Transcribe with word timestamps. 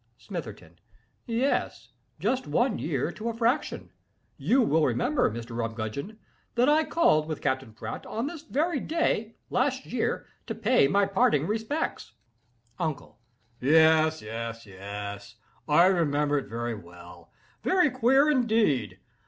SMITHERTON. 0.17 0.79
"Yes! 1.27 1.91
just 2.19 2.47
one 2.47 2.79
year 2.79 3.11
to 3.11 3.29
a 3.29 3.35
fraction. 3.35 3.91
You 4.35 4.63
will 4.63 4.83
remember, 4.83 5.29
Mr. 5.29 5.55
Rumgudgeon, 5.55 6.17
that 6.55 6.67
I 6.67 6.85
called 6.85 7.27
with 7.27 7.39
Capt. 7.39 7.63
Pratol 7.75 8.09
on 8.11 8.25
this 8.25 8.41
very 8.41 8.79
day, 8.79 9.35
last 9.51 9.85
year, 9.85 10.25
to 10.47 10.55
pay 10.55 10.87
my 10.87 11.05
parting 11.05 11.45
respects." 11.45 12.13
UNCLE. 12.79 13.19
"Yes, 13.59 14.23
yes, 14.23 14.65
yes—I 14.65 15.85
remember 15.85 16.39
it 16.39 16.47
very 16.47 16.73
well—very 16.73 17.91
queer 17.91 18.31
indeed! 18.31 18.97